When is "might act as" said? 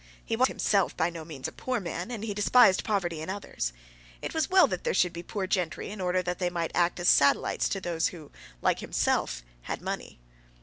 6.49-7.07